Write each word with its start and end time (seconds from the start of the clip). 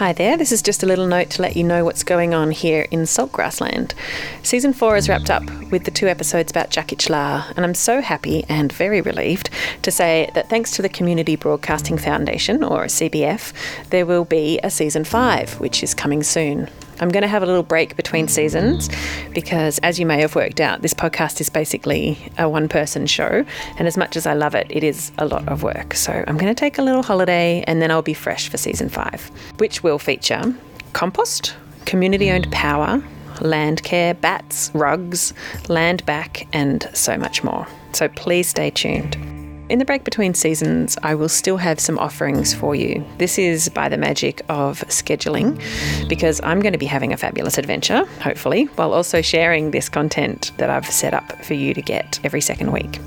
Hi 0.00 0.14
there, 0.14 0.38
this 0.38 0.50
is 0.50 0.62
just 0.62 0.82
a 0.82 0.86
little 0.86 1.06
note 1.06 1.28
to 1.28 1.42
let 1.42 1.58
you 1.58 1.62
know 1.62 1.84
what's 1.84 2.04
going 2.04 2.32
on 2.32 2.52
here 2.52 2.86
in 2.90 3.00
Saltgrass 3.00 3.60
Land. 3.60 3.94
Season 4.42 4.72
4 4.72 4.96
is 4.96 5.10
wrapped 5.10 5.28
up 5.28 5.44
with 5.70 5.84
the 5.84 5.90
two 5.90 6.06
episodes 6.06 6.50
about 6.50 6.70
Djakic 6.70 7.10
La, 7.10 7.44
and 7.54 7.66
I'm 7.66 7.74
so 7.74 8.00
happy 8.00 8.46
and 8.48 8.72
very 8.72 9.02
relieved 9.02 9.50
to 9.82 9.90
say 9.90 10.30
that 10.32 10.48
thanks 10.48 10.70
to 10.70 10.80
the 10.80 10.88
Community 10.88 11.36
Broadcasting 11.36 11.98
Foundation, 11.98 12.64
or 12.64 12.86
CBF, 12.86 13.52
there 13.90 14.06
will 14.06 14.24
be 14.24 14.58
a 14.62 14.70
Season 14.70 15.04
5, 15.04 15.60
which 15.60 15.82
is 15.82 15.92
coming 15.92 16.22
soon. 16.22 16.70
I'm 17.00 17.08
going 17.08 17.22
to 17.22 17.28
have 17.28 17.42
a 17.42 17.46
little 17.46 17.62
break 17.62 17.96
between 17.96 18.28
seasons 18.28 18.88
because, 19.32 19.78
as 19.80 19.98
you 19.98 20.06
may 20.06 20.20
have 20.20 20.34
worked 20.34 20.60
out, 20.60 20.82
this 20.82 20.94
podcast 20.94 21.40
is 21.40 21.48
basically 21.48 22.18
a 22.38 22.48
one 22.48 22.68
person 22.68 23.06
show. 23.06 23.44
And 23.78 23.88
as 23.88 23.96
much 23.96 24.16
as 24.16 24.26
I 24.26 24.34
love 24.34 24.54
it, 24.54 24.66
it 24.70 24.84
is 24.84 25.10
a 25.18 25.26
lot 25.26 25.48
of 25.48 25.62
work. 25.62 25.94
So 25.94 26.12
I'm 26.12 26.36
going 26.36 26.54
to 26.54 26.58
take 26.58 26.78
a 26.78 26.82
little 26.82 27.02
holiday 27.02 27.64
and 27.66 27.80
then 27.80 27.90
I'll 27.90 28.02
be 28.02 28.14
fresh 28.14 28.48
for 28.48 28.56
season 28.56 28.88
five, 28.88 29.30
which 29.58 29.82
will 29.82 29.98
feature 29.98 30.54
compost, 30.92 31.56
community 31.86 32.30
owned 32.30 32.50
power, 32.52 33.02
land 33.40 33.82
care, 33.82 34.14
bats, 34.14 34.70
rugs, 34.74 35.32
land 35.68 36.04
back, 36.04 36.46
and 36.52 36.88
so 36.92 37.16
much 37.16 37.42
more. 37.42 37.66
So 37.92 38.08
please 38.08 38.48
stay 38.48 38.70
tuned. 38.70 39.16
In 39.70 39.78
the 39.78 39.84
break 39.84 40.02
between 40.02 40.34
seasons, 40.34 40.98
I 41.04 41.14
will 41.14 41.28
still 41.28 41.56
have 41.58 41.78
some 41.78 41.96
offerings 41.96 42.52
for 42.52 42.74
you. 42.74 43.06
This 43.18 43.38
is 43.38 43.68
by 43.68 43.88
the 43.88 43.96
magic 43.96 44.42
of 44.48 44.80
scheduling 44.88 45.62
because 46.08 46.40
I'm 46.42 46.58
going 46.58 46.72
to 46.72 46.78
be 46.78 46.86
having 46.86 47.12
a 47.12 47.16
fabulous 47.16 47.56
adventure, 47.56 48.04
hopefully, 48.20 48.64
while 48.64 48.92
also 48.92 49.22
sharing 49.22 49.70
this 49.70 49.88
content 49.88 50.50
that 50.56 50.70
I've 50.70 50.86
set 50.86 51.14
up 51.14 51.44
for 51.44 51.54
you 51.54 51.72
to 51.72 51.82
get 51.82 52.18
every 52.24 52.40
second 52.40 52.72
week. 52.72 52.98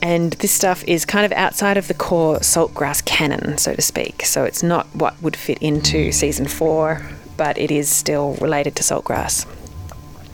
And 0.00 0.32
this 0.32 0.50
stuff 0.50 0.82
is 0.84 1.04
kind 1.04 1.26
of 1.26 1.32
outside 1.32 1.76
of 1.76 1.88
the 1.88 1.94
core 1.94 2.38
saltgrass 2.38 3.04
canon, 3.04 3.58
so 3.58 3.74
to 3.74 3.82
speak. 3.82 4.24
So 4.24 4.44
it's 4.44 4.62
not 4.62 4.86
what 4.94 5.20
would 5.20 5.36
fit 5.36 5.58
into 5.58 6.10
season 6.12 6.46
four, 6.48 7.02
but 7.36 7.58
it 7.58 7.70
is 7.70 7.90
still 7.90 8.32
related 8.36 8.76
to 8.76 8.82
saltgrass. 8.82 9.46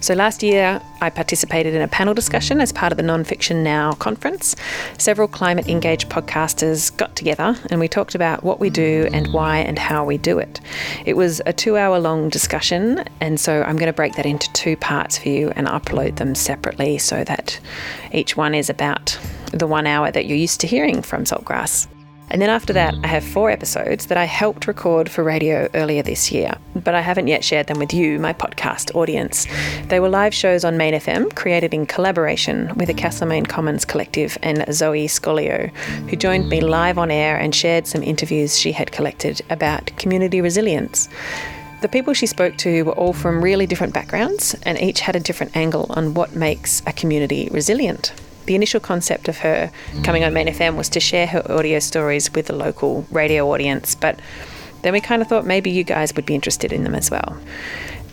So 0.04 0.12
last 0.12 0.42
year, 0.42 0.82
I 1.00 1.08
participated 1.08 1.72
in 1.72 1.80
a 1.80 1.88
panel 1.88 2.12
discussion 2.12 2.60
as 2.60 2.72
part 2.72 2.92
of 2.92 2.98
the 2.98 3.02
Nonfiction 3.02 3.62
Now 3.62 3.92
conference. 3.92 4.54
Several 4.98 5.26
climate 5.26 5.66
engaged 5.66 6.10
podcasters 6.10 6.94
got 6.94 7.16
together 7.16 7.56
and 7.70 7.80
we 7.80 7.88
talked 7.88 8.14
about 8.14 8.44
what 8.44 8.60
we 8.60 8.68
do 8.68 9.08
and 9.14 9.32
why 9.32 9.60
and 9.60 9.78
how 9.78 10.04
we 10.04 10.18
do 10.18 10.38
it. 10.38 10.60
It 11.06 11.16
was 11.16 11.40
a 11.46 11.54
two 11.54 11.78
hour 11.78 11.98
long 11.98 12.28
discussion, 12.28 13.02
and 13.22 13.40
so 13.40 13.62
I'm 13.62 13.78
going 13.78 13.86
to 13.86 13.94
break 13.94 14.16
that 14.16 14.26
into 14.26 14.52
two 14.52 14.76
parts 14.76 15.16
for 15.16 15.30
you 15.30 15.54
and 15.56 15.66
upload 15.66 16.16
them 16.16 16.34
separately 16.34 16.98
so 16.98 17.24
that 17.24 17.58
each 18.12 18.36
one 18.36 18.54
is 18.54 18.68
about 18.68 19.18
the 19.54 19.66
one 19.66 19.86
hour 19.86 20.10
that 20.10 20.26
you're 20.26 20.36
used 20.36 20.60
to 20.60 20.66
hearing 20.66 21.00
from 21.00 21.24
Saltgrass. 21.24 21.88
And 22.30 22.40
then 22.40 22.50
after 22.50 22.72
that, 22.72 22.94
I 23.04 23.06
have 23.06 23.22
four 23.22 23.50
episodes 23.50 24.06
that 24.06 24.18
I 24.18 24.24
helped 24.24 24.66
record 24.66 25.10
for 25.10 25.22
radio 25.22 25.68
earlier 25.74 26.02
this 26.02 26.32
year, 26.32 26.54
but 26.74 26.94
I 26.94 27.00
haven't 27.00 27.28
yet 27.28 27.44
shared 27.44 27.66
them 27.66 27.78
with 27.78 27.92
you, 27.92 28.18
my 28.18 28.32
podcast 28.32 28.94
audience. 28.94 29.46
They 29.88 30.00
were 30.00 30.08
live 30.08 30.34
shows 30.34 30.64
on 30.64 30.76
Main 30.76 30.94
FM, 30.94 31.34
created 31.34 31.74
in 31.74 31.86
collaboration 31.86 32.72
with 32.76 32.88
the 32.88 32.94
Castlemaine 32.94 33.46
Commons 33.46 33.84
Collective 33.84 34.38
and 34.42 34.64
Zoe 34.74 35.06
Scolio, 35.06 35.70
who 36.08 36.16
joined 36.16 36.48
me 36.48 36.60
live 36.60 36.98
on 36.98 37.10
air 37.10 37.36
and 37.36 37.54
shared 37.54 37.86
some 37.86 38.02
interviews 38.02 38.58
she 38.58 38.72
had 38.72 38.90
collected 38.90 39.42
about 39.50 39.96
community 39.96 40.40
resilience. 40.40 41.08
The 41.82 41.88
people 41.88 42.14
she 42.14 42.26
spoke 42.26 42.56
to 42.58 42.82
were 42.84 42.92
all 42.92 43.12
from 43.12 43.44
really 43.44 43.66
different 43.66 43.92
backgrounds 43.92 44.54
and 44.62 44.80
each 44.80 45.00
had 45.00 45.14
a 45.14 45.20
different 45.20 45.54
angle 45.54 45.86
on 45.90 46.14
what 46.14 46.34
makes 46.34 46.82
a 46.86 46.92
community 46.92 47.48
resilient 47.52 48.14
the 48.46 48.54
initial 48.54 48.80
concept 48.80 49.28
of 49.28 49.38
her 49.38 49.70
coming 50.02 50.24
on 50.24 50.32
Main 50.32 50.48
FM 50.48 50.76
was 50.76 50.88
to 50.90 51.00
share 51.00 51.26
her 51.26 51.42
audio 51.50 51.78
stories 51.78 52.32
with 52.32 52.46
the 52.46 52.54
local 52.54 53.06
radio 53.10 53.50
audience, 53.52 53.94
but 53.94 54.18
then 54.82 54.92
we 54.92 55.00
kind 55.00 55.22
of 55.22 55.28
thought 55.28 55.46
maybe 55.46 55.70
you 55.70 55.84
guys 55.84 56.14
would 56.14 56.26
be 56.26 56.34
interested 56.34 56.72
in 56.72 56.84
them 56.84 56.94
as 56.94 57.10
well. 57.10 57.38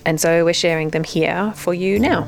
And 0.06 0.20
so 0.20 0.46
we're 0.46 0.54
sharing 0.54 0.90
them 0.90 1.04
here 1.04 1.54
for 1.56 1.74
you 1.74 2.00
now. 2.00 2.28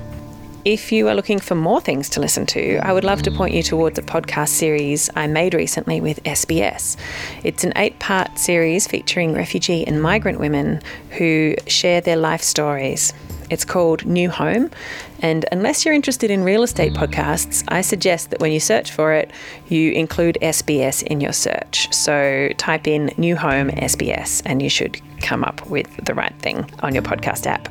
If 0.66 0.94
you 0.94 1.10
are 1.10 1.16
looking 1.16 1.40
for 1.40 1.56
more 1.56 1.82
things 1.82 2.08
to 2.10 2.22
listen 2.22 2.46
to, 2.48 2.78
I 2.78 2.94
would 2.94 3.04
love 3.04 3.22
to 3.24 3.32
point 3.32 3.54
you 3.54 3.62
towards 3.62 4.00
a 4.00 4.02
podcast 4.02 4.48
series 4.48 5.10
I 5.14 5.28
made 5.28 5.54
recently 5.54 6.00
with 6.00 6.24
SBS. 6.24 6.96
It's 7.44 7.66
an 7.66 7.74
eight 7.76 8.00
part 8.00 8.40
series 8.40 8.88
featuring 8.88 9.34
refugee 9.34 9.86
and 9.86 10.02
migrant 10.02 10.40
women 10.40 10.80
who 11.18 11.56
share 11.68 12.00
their 12.00 12.16
life 12.16 12.42
stories. 12.42 13.14
It's 13.50 13.66
called 13.66 14.06
New 14.06 14.30
Home. 14.30 14.72
And 15.20 15.46
unless 15.52 15.84
you're 15.84 15.94
interested 15.94 16.32
in 16.32 16.46
real 16.46 16.64
estate 16.64 16.94
podcasts, 16.94 17.66
I 17.68 17.82
suggest 17.82 18.30
that 18.30 18.40
when 18.40 18.54
you 18.54 18.62
search 18.62 18.90
for 18.90 19.12
it, 19.12 19.32
you 19.68 19.92
include 19.92 20.38
SBS 20.42 21.04
in 21.04 21.20
your 21.20 21.34
search. 21.34 21.94
So 21.94 22.50
type 22.56 22.88
in 22.88 23.12
New 23.18 23.36
Home 23.36 23.70
SBS 23.70 24.42
and 24.46 24.62
you 24.62 24.70
should 24.70 25.02
come 25.22 25.44
up 25.44 25.70
with 25.70 25.94
the 26.06 26.14
right 26.14 26.34
thing 26.40 26.72
on 26.80 26.94
your 26.94 27.04
podcast 27.04 27.48
app. 27.48 27.68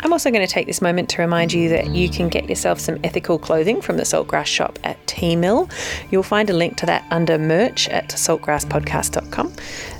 I'm 0.00 0.12
also 0.12 0.30
going 0.30 0.46
to 0.46 0.52
take 0.52 0.66
this 0.66 0.80
moment 0.80 1.08
to 1.10 1.22
remind 1.22 1.52
you 1.52 1.68
that 1.70 1.88
you 1.88 2.08
can 2.08 2.28
get 2.28 2.48
yourself 2.48 2.78
some 2.78 2.98
ethical 3.02 3.38
clothing 3.38 3.80
from 3.80 3.96
the 3.96 4.04
Saltgrass 4.04 4.46
shop 4.46 4.78
at 4.84 5.04
Teemill. 5.06 5.70
You'll 6.10 6.22
find 6.22 6.48
a 6.50 6.52
link 6.52 6.76
to 6.78 6.86
that 6.86 7.04
under 7.10 7.38
merch 7.38 7.88
at 7.88 8.10
saltgrasspodcast.com. 8.10 9.52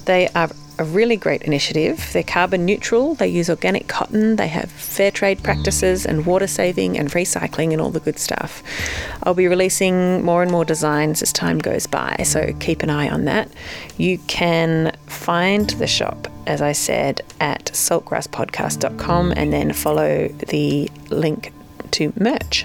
They 0.05 0.29
are 0.29 0.51
a 0.79 0.85
really 0.85 1.17
great 1.17 1.43
initiative. 1.43 2.11
They're 2.13 2.23
carbon 2.23 2.65
neutral, 2.65 3.15
they 3.17 3.29
use 3.29 3.51
organic 3.51 3.89
cotton, 3.89 4.37
they 4.37 4.47
have 4.47 4.71
fair 4.71 5.11
trade 5.11 5.43
practices 5.43 6.07
and 6.07 6.25
water 6.25 6.47
saving 6.47 6.97
and 6.97 7.11
recycling 7.11 7.73
and 7.73 7.81
all 7.81 7.91
the 7.91 8.01
good 8.01 8.19
stuff. 8.19 8.63
I'll 9.25 9.35
be 9.35 9.49
releasing 9.49 10.25
more 10.25 10.43
and 10.43 10.51
more 10.51 10.65
designs 10.65 11.21
as 11.21 11.33
time 11.33 11.59
goes 11.59 11.87
by, 11.87 12.23
so 12.25 12.55
keep 12.61 12.83
an 12.83 12.91
eye 12.91 13.09
on 13.09 13.25
that. 13.25 13.51
You 13.97 14.19
can 14.29 14.97
find 15.29 15.69
the 15.73 15.87
shop, 15.87 16.27
as 16.47 16.63
I 16.63 16.73
said, 16.73 17.21
at 17.39 17.67
saltgrasspodcast.com 17.67 19.35
and 19.37 19.53
then 19.53 19.75
follow 19.75 20.27
the 20.29 20.91
link 21.11 21.53
to 21.91 22.15
merch. 22.19 22.65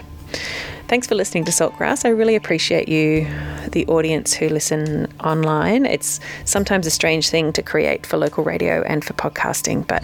Thanks 0.94 1.08
for 1.08 1.16
listening 1.16 1.44
to 1.46 1.52
Saltgrass. 1.52 2.06
I 2.06 2.10
really 2.10 2.36
appreciate 2.36 2.88
you, 2.88 3.28
the 3.72 3.84
audience 3.88 4.32
who 4.32 4.48
listen 4.48 5.12
online. 5.22 5.88
It's 5.88 6.20
sometimes 6.46 6.86
a 6.86 6.92
strange 6.92 7.32
thing 7.32 7.52
to 7.54 7.64
create 7.64 8.06
for 8.06 8.18
local 8.18 8.44
radio 8.44 8.84
and 8.84 9.04
for 9.04 9.14
podcasting, 9.14 9.88
but 9.88 10.04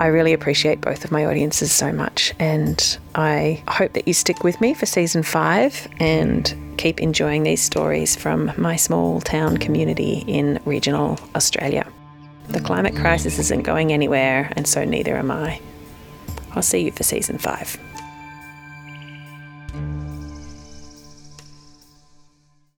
I 0.00 0.06
really 0.06 0.32
appreciate 0.32 0.80
both 0.80 1.04
of 1.04 1.10
my 1.10 1.24
audiences 1.24 1.72
so 1.72 1.90
much. 1.90 2.34
And 2.38 2.98
I 3.16 3.64
hope 3.66 3.94
that 3.94 4.06
you 4.06 4.14
stick 4.14 4.44
with 4.44 4.60
me 4.60 4.74
for 4.74 4.86
season 4.86 5.24
five 5.24 5.88
and 5.98 6.54
keep 6.76 7.00
enjoying 7.00 7.42
these 7.42 7.60
stories 7.60 8.14
from 8.14 8.52
my 8.56 8.76
small 8.76 9.20
town 9.20 9.56
community 9.56 10.22
in 10.28 10.60
regional 10.64 11.18
Australia. 11.34 11.84
The 12.46 12.60
climate 12.60 12.94
crisis 12.94 13.40
isn't 13.40 13.64
going 13.64 13.92
anywhere, 13.92 14.52
and 14.54 14.68
so 14.68 14.84
neither 14.84 15.16
am 15.16 15.32
I. 15.32 15.60
I'll 16.52 16.62
see 16.62 16.84
you 16.84 16.92
for 16.92 17.02
season 17.02 17.38
five. 17.38 17.76